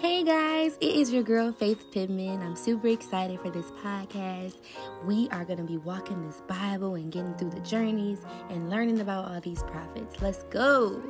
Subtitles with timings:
[0.00, 2.40] Hey guys, it is your girl Faith Pittman.
[2.40, 4.58] I'm super excited for this podcast.
[5.04, 9.00] We are going to be walking this Bible and getting through the journeys and learning
[9.00, 10.22] about all these prophets.
[10.22, 11.02] Let's go.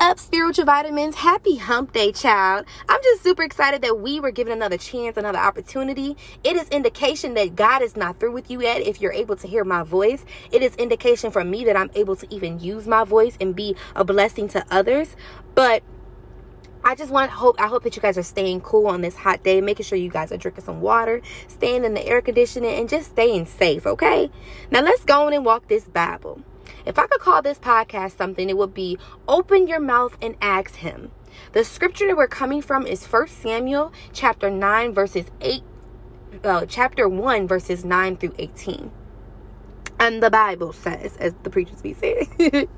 [0.00, 1.16] Up, spiritual vitamins?
[1.16, 2.66] Happy hump day, child.
[2.88, 6.16] I'm just super excited that we were given another chance, another opportunity.
[6.44, 9.48] It is indication that God is not through with you yet if you're able to
[9.48, 10.24] hear my voice.
[10.52, 13.76] It is indication for me that I'm able to even use my voice and be
[13.96, 15.16] a blessing to others.
[15.54, 15.82] But
[16.84, 19.42] I just want hope I hope that you guys are staying cool on this hot
[19.42, 22.88] day, making sure you guys are drinking some water, staying in the air conditioning and
[22.88, 24.30] just staying safe, okay?
[24.70, 26.42] Now let's go on and walk this Bible.
[26.86, 30.76] If I could call this podcast something, it would be Open Your Mouth and Ask
[30.76, 31.10] Him.
[31.52, 35.62] The scripture that we're coming from is 1 Samuel chapter 9 verses 8
[36.44, 38.90] uh, chapter 1 verses 9 through 18.
[40.00, 42.30] And the Bible says, as the preachers be saying,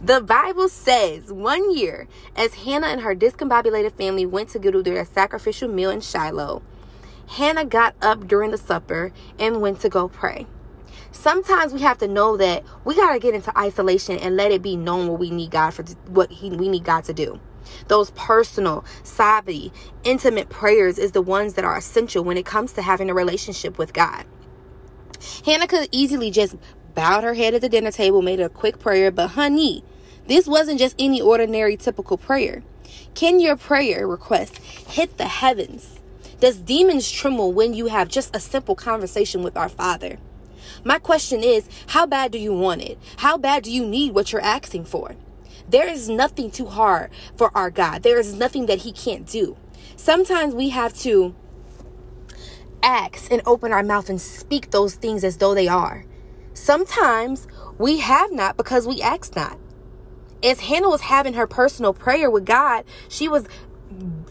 [0.00, 4.82] the Bible says one year, as Hannah and her discombobulated family went to go to
[4.82, 6.62] their sacrificial meal in Shiloh,
[7.30, 10.46] Hannah got up during the supper and went to go pray
[11.18, 14.62] sometimes we have to know that we got to get into isolation and let it
[14.62, 17.40] be known what we need God for what he, we need God to do.
[17.88, 19.72] Those personal, savvy,
[20.04, 23.78] intimate prayers is the ones that are essential when it comes to having a relationship
[23.78, 24.24] with God.
[25.44, 26.56] Hannah could easily just
[26.94, 29.84] bowed her head at the dinner table, made a quick prayer, but honey,
[30.26, 32.62] this wasn't just any ordinary typical prayer.
[33.14, 36.00] Can your prayer request hit the heavens?
[36.40, 40.18] Does demons tremble when you have just a simple conversation with our Father?
[40.84, 42.98] My question is, how bad do you want it?
[43.18, 45.16] How bad do you need what you're asking for?
[45.68, 48.02] There is nothing too hard for our God.
[48.02, 49.56] There is nothing that He can't do.
[49.96, 51.34] Sometimes we have to
[52.82, 56.04] ask and open our mouth and speak those things as though they are.
[56.54, 57.46] Sometimes
[57.78, 59.58] we have not because we ask not.
[60.42, 63.46] As Hannah was having her personal prayer with God, she was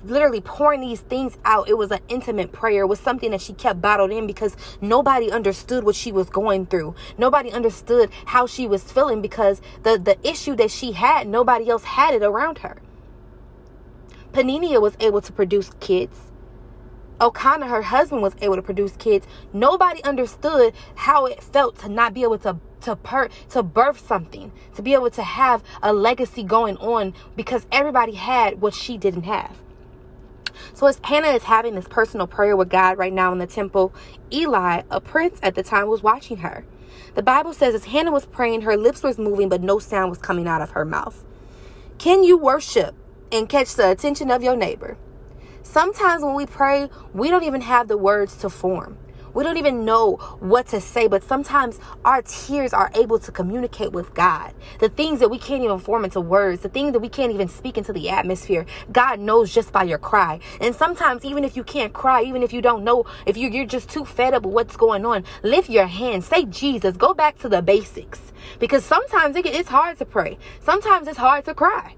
[0.10, 1.70] literally pouring these things out.
[1.70, 2.84] It was an intimate prayer.
[2.84, 6.66] It was something that she kept bottled in because nobody understood what she was going
[6.66, 6.96] through.
[7.18, 11.84] Nobody understood how she was feeling because the, the issue that she had, nobody else
[11.84, 12.82] had it around her.
[14.34, 16.18] Peninnah was able to produce kids.
[17.20, 19.26] Elkanah, her husband, was able to produce kids.
[19.52, 24.52] Nobody understood how it felt to not be able to to per to birth something,
[24.76, 29.24] to be able to have a legacy going on because everybody had what she didn't
[29.24, 29.58] have.
[30.74, 33.94] So as Hannah is having this personal prayer with God right now in the temple,
[34.32, 36.66] Eli, a prince at the time, was watching her.
[37.16, 40.20] The Bible says as Hannah was praying, her lips was moving, but no sound was
[40.20, 41.24] coming out of her mouth.
[41.98, 42.96] Can you worship
[43.32, 44.98] and catch the attention of your neighbor?
[45.64, 48.98] Sometimes when we pray, we don't even have the words to form.
[49.34, 53.92] We don't even know what to say, but sometimes our tears are able to communicate
[53.92, 54.54] with God.
[54.80, 57.48] The things that we can't even form into words, the things that we can't even
[57.48, 60.40] speak into the atmosphere, God knows just by your cry.
[60.62, 63.66] And sometimes, even if you can't cry, even if you don't know, if you're, you're
[63.66, 67.38] just too fed up with what's going on, lift your hand, say Jesus, go back
[67.40, 68.34] to the basics.
[68.60, 71.96] Because sometimes it, it's hard to pray, sometimes it's hard to cry.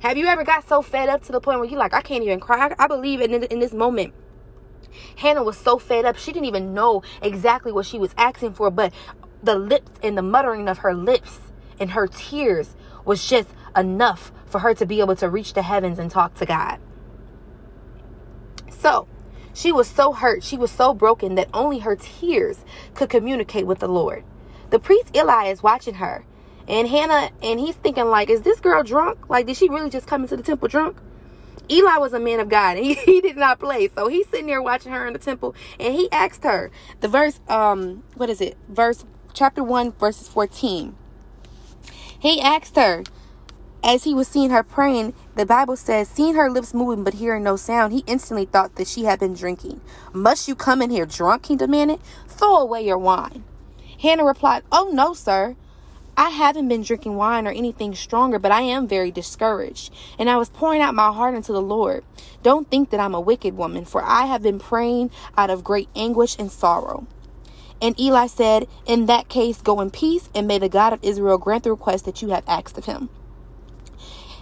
[0.00, 2.22] Have you ever got so fed up to the point where you're like, I can't
[2.22, 2.68] even cry?
[2.68, 4.14] I, I believe in, in this moment
[5.16, 8.70] Hannah was so fed up, she didn't even know exactly what she was asking for,
[8.70, 8.92] but
[9.42, 11.38] the lips and the muttering of her lips
[11.78, 15.98] and her tears was just enough for her to be able to reach the heavens
[15.98, 16.78] and talk to God.
[18.70, 19.08] So,
[19.54, 23.80] she was so hurt, she was so broken that only her tears could communicate with
[23.80, 24.24] the Lord.
[24.70, 26.24] The priest Eli is watching her,
[26.68, 29.28] and Hannah, and he's thinking like, is this girl drunk?
[29.28, 30.98] Like, did she really just come into the temple drunk?
[31.70, 32.78] Eli was a man of God.
[32.78, 33.88] He, he did not play.
[33.94, 36.70] So he's sitting there watching her in the temple and he asked her
[37.00, 38.56] the verse, um, what is it?
[38.68, 40.94] Verse chapter 1, verses 14.
[42.20, 43.04] He asked her
[43.82, 47.44] as he was seeing her praying, the Bible says, seeing her lips moving but hearing
[47.44, 49.80] no sound, he instantly thought that she had been drinking.
[50.12, 51.46] Must you come in here drunk?
[51.46, 52.00] He demanded.
[52.26, 53.44] Throw away your wine.
[54.00, 55.56] Hannah replied, Oh, no, sir.
[56.18, 59.94] I haven't been drinking wine or anything stronger, but I am very discouraged.
[60.18, 62.04] And I was pouring out my heart unto the Lord.
[62.42, 65.88] Don't think that I'm a wicked woman, for I have been praying out of great
[65.94, 67.06] anguish and sorrow.
[67.80, 71.38] And Eli said, In that case, go in peace, and may the God of Israel
[71.38, 73.10] grant the request that you have asked of him.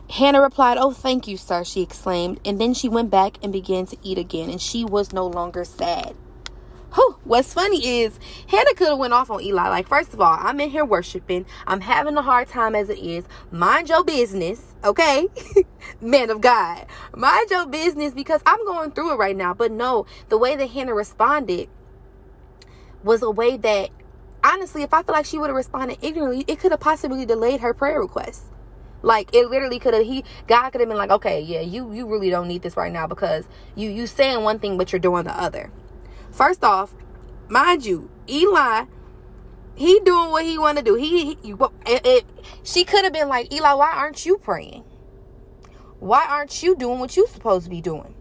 [0.09, 2.41] Hannah replied, Oh, thank you, sir, she exclaimed.
[2.43, 5.63] And then she went back and began to eat again, and she was no longer
[5.67, 6.17] sad.
[6.95, 8.19] Whew, what's funny is
[8.49, 9.69] Hannah could have went off on Eli.
[9.69, 11.45] Like, first of all, I'm in here worshiping.
[11.67, 13.25] I'm having a hard time as it is.
[13.51, 15.29] Mind your business, okay?
[16.01, 16.87] Man of God.
[17.15, 19.53] Mind your business because I'm going through it right now.
[19.53, 21.69] But no, the way that Hannah responded
[23.03, 23.91] was a way that
[24.43, 27.61] honestly, if I feel like she would have responded ignorantly, it could have possibly delayed
[27.61, 28.45] her prayer request.
[29.03, 32.07] Like it literally could have he God could have been like, okay, yeah, you you
[32.07, 35.25] really don't need this right now because you you saying one thing but you're doing
[35.25, 35.71] the other.
[36.37, 36.95] First off,
[37.49, 38.85] mind you, Eli,
[39.75, 40.95] he doing what he want to do.
[40.95, 41.55] He, he
[41.87, 42.27] it, it,
[42.63, 44.85] she could have been like, Eli, why aren't you praying?
[45.99, 48.15] Why aren't you doing what you supposed to be doing?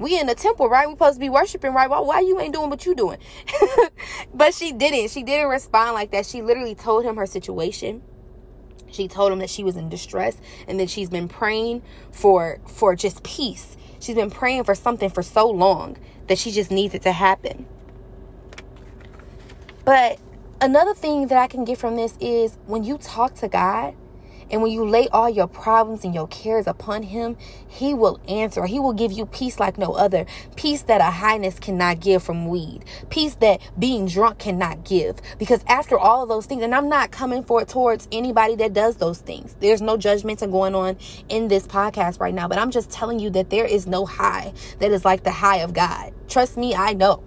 [0.00, 0.88] We in the temple, right?
[0.88, 1.88] We supposed to be worshiping, right?
[1.88, 3.18] Why, why you ain't doing what you doing?
[4.34, 5.12] but she didn't.
[5.12, 6.26] She didn't respond like that.
[6.26, 8.02] She literally told him her situation.
[8.90, 12.96] She told him that she was in distress and that she's been praying for for
[12.96, 13.76] just peace.
[14.00, 15.98] She's been praying for something for so long
[16.30, 17.66] that she just needs it to happen.
[19.84, 20.20] But
[20.60, 23.96] another thing that I can get from this is when you talk to God,
[24.50, 27.36] and when you lay all your problems and your cares upon Him,
[27.68, 28.66] He will answer.
[28.66, 30.26] He will give you peace like no other.
[30.56, 32.84] Peace that a highness cannot give from weed.
[33.08, 35.20] Peace that being drunk cannot give.
[35.38, 38.72] Because after all of those things, and I'm not coming for it towards anybody that
[38.72, 39.56] does those things.
[39.60, 40.96] There's no judgment going on
[41.28, 44.52] in this podcast right now, but I'm just telling you that there is no high
[44.78, 46.12] that is like the high of God.
[46.28, 47.22] Trust me, I know.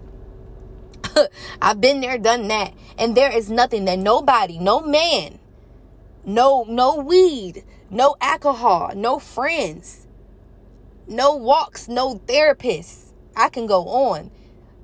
[1.62, 2.74] I've been there, done that.
[2.98, 5.40] And there is nothing that nobody, no man,
[6.25, 10.08] no, no weed, no alcohol, no friends,
[11.08, 13.12] no walks, no therapists.
[13.36, 14.31] I can go on.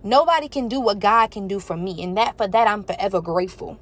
[0.03, 2.01] Nobody can do what God can do for me.
[2.03, 3.79] And that for that I'm forever grateful.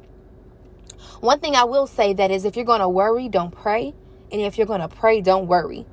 [1.20, 3.94] One thing I will say that is if you're going to worry, don't pray.
[4.32, 5.86] And if you're going to pray, don't worry.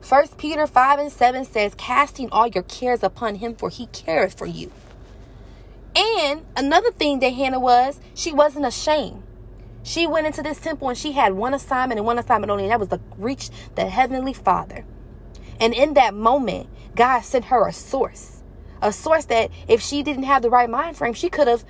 [0.00, 4.36] First Peter 5 and 7 says, casting all your cares upon him, for he careth
[4.36, 4.70] for you.
[5.94, 9.22] And another thing that Hannah was, she wasn't ashamed.
[9.82, 12.72] She went into this temple and she had one assignment and one assignment only, and
[12.72, 14.84] that was to reach the Heavenly Father.
[15.60, 18.42] And in that moment, God sent her a source.
[18.80, 21.64] A source that if she didn't have the right mind frame, she could have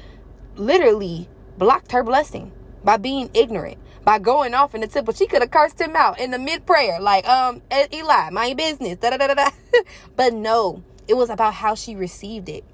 [0.57, 1.29] literally
[1.59, 2.53] blocked her blessing
[2.85, 5.15] by being ignorant, by going off in the temple.
[5.15, 7.63] She could have cursed him out in the mid prayer, like, um,
[7.93, 9.51] Eli, my business, da da da da.
[10.17, 12.65] but no, it was about how she received it.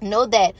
[0.00, 0.54] Know that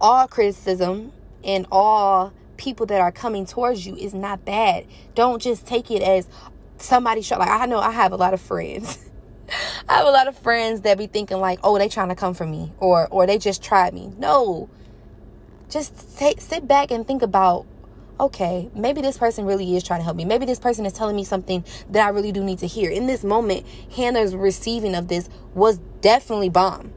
[0.00, 1.12] all criticism
[1.42, 4.86] and all people that are coming towards you is not bad.
[5.14, 6.28] Don't just take it as
[6.76, 7.38] somebody show.
[7.38, 8.98] Like I know I have a lot of friends.
[9.88, 12.34] I have a lot of friends that be thinking like, oh, they trying to come
[12.34, 14.12] for me, or or they just tried me.
[14.18, 14.68] No,
[15.68, 17.66] just take sit back and think about.
[18.20, 20.26] Okay, maybe this person really is trying to help me.
[20.26, 22.90] Maybe this person is telling me something that I really do need to hear.
[22.90, 23.66] In this moment,
[23.96, 26.92] Hannah's receiving of this was definitely bomb.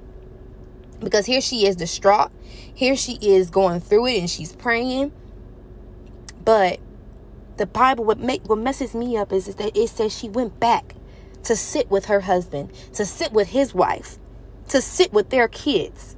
[0.99, 2.29] Because here she is distraught.
[2.73, 5.13] Here she is going through it and she's praying
[6.45, 6.79] but
[7.57, 10.59] the Bible, what make what messes me up is, is that it says she went
[10.59, 10.95] back
[11.43, 14.17] to sit with her husband, to sit with his wife,
[14.69, 16.15] to sit with their kids.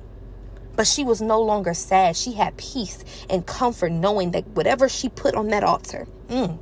[0.76, 2.16] But she was no longer sad.
[2.16, 6.58] She had peace and comfort knowing that whatever she put on that altar, mm,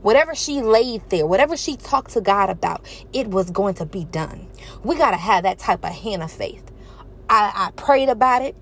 [0.00, 4.04] whatever she laid there, whatever she talked to God about, it was going to be
[4.04, 4.46] done.
[4.84, 6.70] We got to have that type of Hannah faith.
[7.28, 8.56] I, I prayed about it.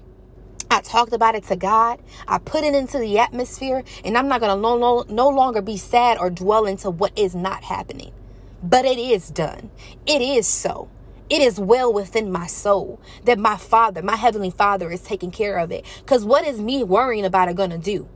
[0.70, 2.00] I talked about it to God.
[2.26, 5.62] I put it into the atmosphere, and I'm not going to no, no, no longer
[5.62, 8.12] be sad or dwell into what is not happening.
[8.62, 9.70] But it is done.
[10.06, 10.88] It is so.
[11.28, 15.58] It is well within my soul that my Father, my Heavenly Father, is taking care
[15.58, 15.84] of it.
[16.00, 18.08] Because what is me worrying about it going to do?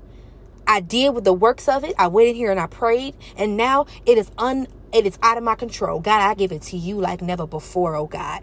[0.67, 1.95] I did with the works of it.
[1.99, 5.37] I went in here and I prayed, and now it is un it is out
[5.37, 6.01] of my control.
[6.01, 8.43] God, I give it to you like never before, oh God.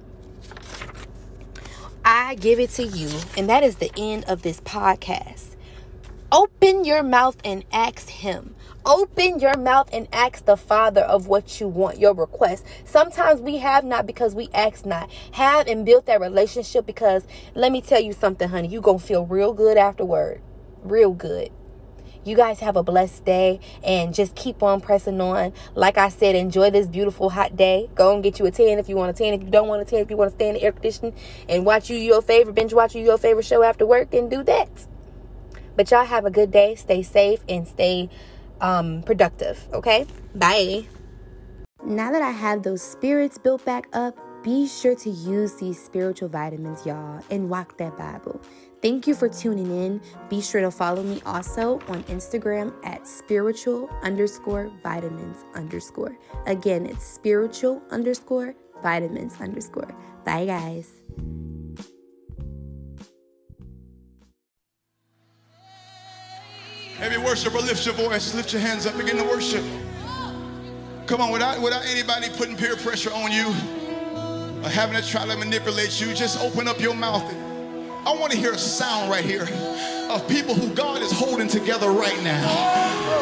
[2.09, 3.09] I give it to you.
[3.35, 5.57] And that is the end of this podcast.
[6.31, 8.55] Open your mouth and ask Him.
[8.85, 12.65] Open your mouth and ask the Father of what you want, your request.
[12.85, 15.11] Sometimes we have not because we ask not.
[15.33, 18.69] Have and build that relationship because let me tell you something, honey.
[18.69, 20.41] You're going to feel real good afterward.
[20.83, 21.51] Real good.
[22.27, 25.53] You guys have a blessed day and just keep on pressing on.
[25.75, 27.89] Like I said, enjoy this beautiful hot day.
[27.95, 29.33] Go and get you a tan if you want a tan.
[29.33, 31.15] If you don't want a tan, if you want to stay in the air conditioning
[31.47, 34.43] and watch you your favorite, binge watch you your favorite show after work, then do
[34.43, 34.67] that.
[35.77, 36.75] But y'all have a good day.
[36.75, 38.09] Stay safe and stay
[38.59, 39.65] um, productive.
[39.71, 40.05] Okay?
[40.35, 40.85] Bye.
[41.85, 46.29] Now that I have those spirits built back up, be sure to use these spiritual
[46.29, 48.41] vitamins, y'all, and walk that Bible.
[48.81, 50.01] Thank you for tuning in.
[50.29, 56.15] Be sure to follow me also on Instagram at spiritual underscore vitamins underscore.
[56.45, 58.53] Again, it's spiritual underscore
[58.83, 59.89] vitamins underscore.
[60.23, 60.91] Bye, guys.
[66.99, 69.63] Every worshiper, lift your voice, lift your hands up, begin to worship.
[71.07, 73.47] Come on, without, without anybody putting peer pressure on you
[74.63, 77.23] or having to try to manipulate you, just open up your mouth.
[78.05, 79.47] I want to hear a sound right here
[80.09, 82.41] of people who God is holding together right now.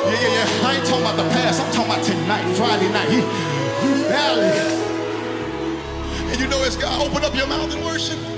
[0.06, 0.68] Yeah, yeah, yeah.
[0.68, 1.62] I ain't talking about the past.
[1.62, 3.10] I'm talking about tonight, Friday night.
[3.10, 4.06] He, he,
[6.32, 7.08] and you know it's God.
[7.08, 8.35] Open up your mouth and worship.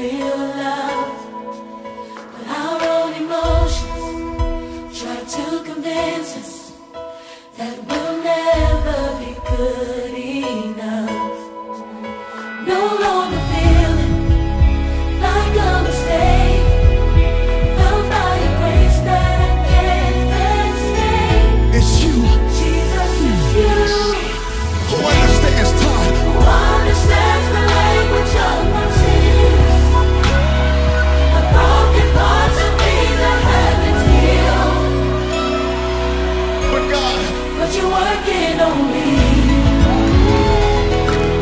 [0.00, 0.49] Feel.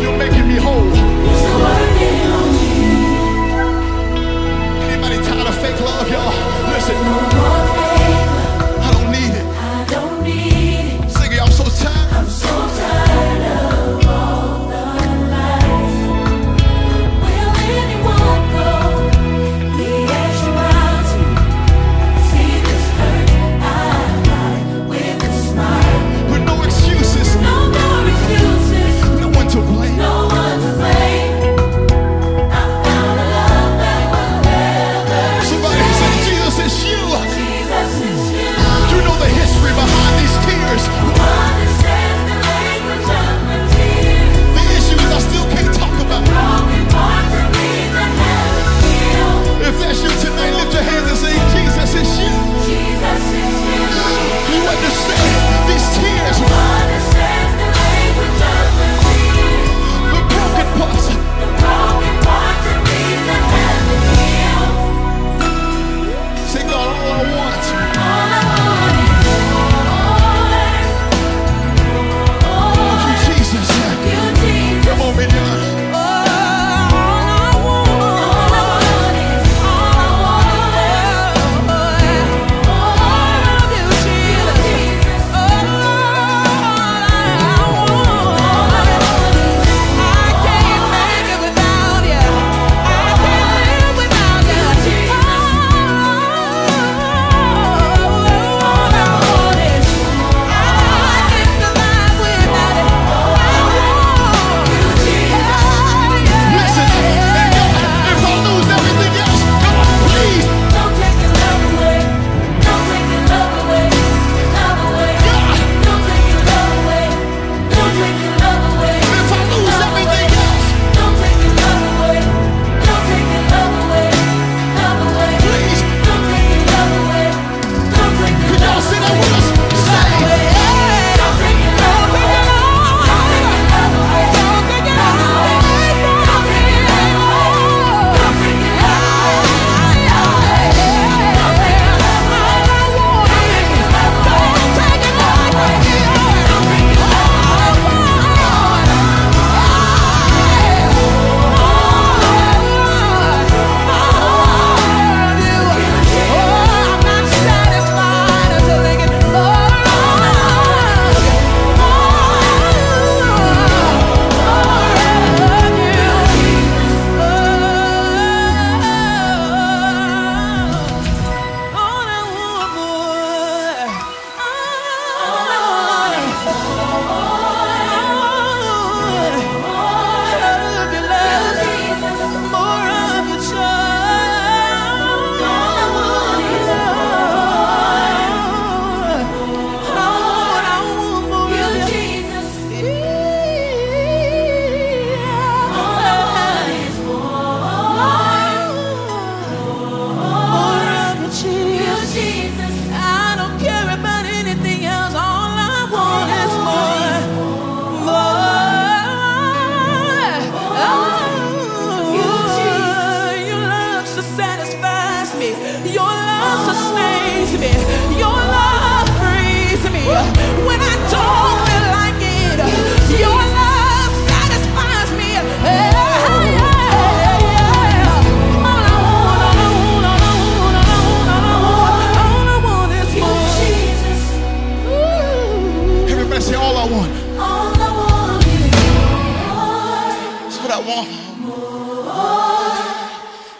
[0.02, 0.90] You're making me whole.
[1.30, 2.72] It's working on me.
[4.92, 6.32] Anybody tired of fake love, y'all?
[6.72, 6.96] Listen.
[7.04, 8.27] No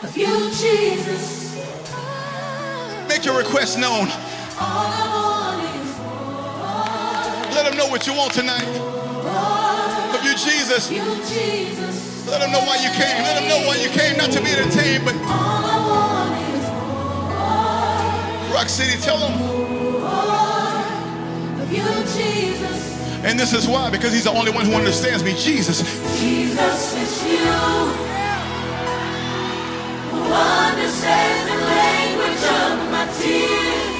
[0.02, 1.56] of you, Jesus.
[3.08, 4.08] Make your request known.
[4.60, 8.66] All I want is Let them know what you want tonight.
[10.14, 10.90] Of you, Jesus.
[12.26, 13.22] Let them know why you came.
[13.22, 18.52] Let them know why you came, not to be entertained, but All I want is
[18.52, 19.32] Rock City, tell them.
[21.62, 21.84] of you,
[22.16, 23.24] Jesus.
[23.24, 25.34] And this is why, because he's the only one who understands me.
[25.34, 25.80] Jesus.
[26.20, 28.07] Jesus, it's you
[30.38, 33.96] understands the language of my tears.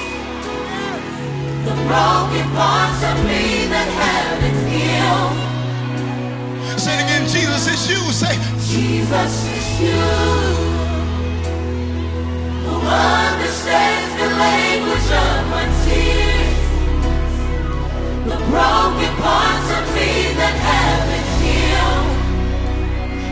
[1.67, 5.37] The broken parts of me that haven't healed.
[6.79, 8.01] Say it again, Jesus, it's you.
[8.13, 8.35] Say,
[8.71, 10.03] Jesus, it's you
[12.65, 16.61] who understands the language of my tears.
[18.31, 22.09] The broken parts of me that haven't healed.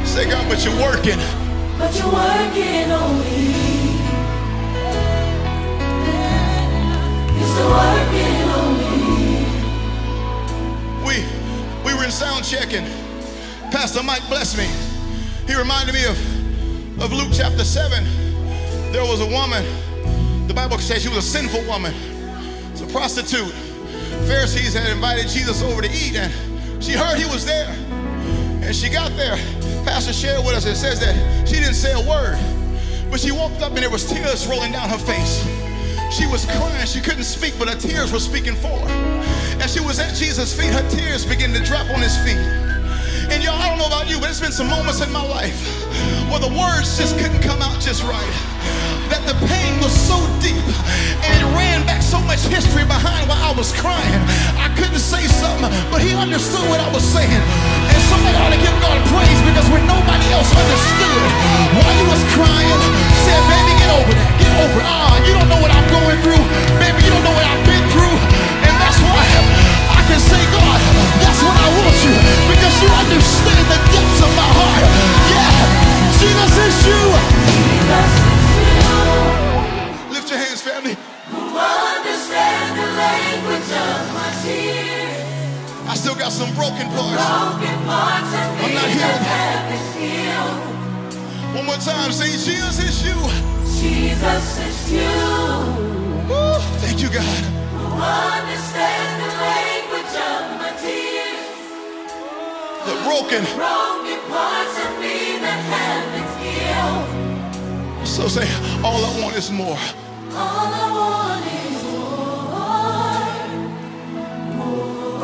[0.07, 1.46] say, God, but you're working.
[1.79, 3.77] But you're working on me.
[11.05, 11.25] We
[11.85, 12.85] we were in sound checking.
[13.71, 14.67] Pastor Mike blessed me.
[15.47, 18.05] He reminded me of, of Luke chapter 7.
[18.93, 19.65] There was a woman,
[20.49, 21.95] the Bible says she was a sinful woman.
[22.73, 23.53] It's a prostitute.
[24.27, 26.33] Pharisees had invited Jesus over to eat, and
[26.83, 27.69] she heard he was there.
[28.63, 29.37] And she got there.
[29.87, 31.15] Pastor shared with us, it says that
[31.49, 32.37] she didn't say a word.
[33.09, 35.47] But she walked up and there was tears rolling down her face.
[36.11, 36.87] She was crying.
[36.87, 39.23] She couldn't speak, but her tears were speaking for her.
[39.63, 42.37] As she was at Jesus' feet, her tears began to drop on his feet.
[43.31, 45.63] And y'all, I don't know about you, but it's been some moments in my life
[46.31, 48.35] where the words just couldn't come out just right.
[49.11, 50.67] That the pain was so deep
[51.23, 54.23] and it ran back so much history behind why I was crying.
[54.59, 57.31] I couldn't say something, but he understood what I was saying.
[57.31, 61.23] And somebody ought to give God praise because when nobody else understood
[61.79, 62.81] why you was crying,
[63.23, 64.31] said, baby, get over that.
[64.43, 64.87] Get over it.
[64.87, 66.45] Ah, you don't know what I'm going through.
[66.83, 68.17] Baby, you don't know what I've been through.
[68.67, 69.23] And that's why
[69.95, 70.81] I can say, God,
[71.23, 72.15] that's what I want you.
[72.51, 74.83] Because you understand the depths of my heart.
[75.31, 75.96] Yeah,
[76.27, 77.03] Jesus is you.
[77.47, 78.91] Jesus, it's you
[80.15, 80.95] Lift your hands, family.
[81.31, 85.23] who understands the language of my tears.
[85.87, 87.23] I still got some broken parts.
[87.23, 89.23] Broken parts of I'm not that healed.
[89.23, 91.55] haven't healed.
[91.55, 93.19] One more time, say, Jesus is you.
[93.81, 95.15] Jesus, is you
[96.27, 97.43] Woo, thank you, God.
[97.79, 101.45] who understands the language of my tears.
[102.89, 103.43] The broken.
[103.55, 105.86] Broken parts of me that haven't healed.
[108.17, 108.49] So say,
[108.83, 109.77] all I want is more.
[109.77, 112.49] All I want is more,
[114.57, 115.21] more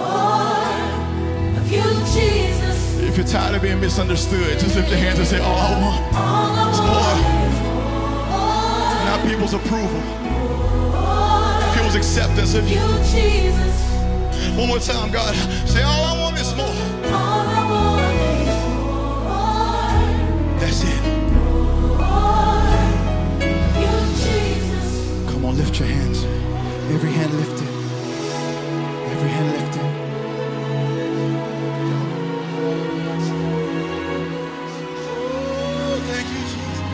[1.59, 3.01] of you, Jesus.
[3.01, 6.15] If you're tired of being misunderstood, just lift your hands and say, all I want
[6.15, 7.17] All I is want more.
[7.49, 7.59] is
[8.29, 10.03] more, Not people's approval,
[11.75, 12.77] people's acceptance of you.
[13.11, 13.81] Jesus.
[14.59, 15.35] One more time, God.
[15.67, 16.75] Say, all I want is more.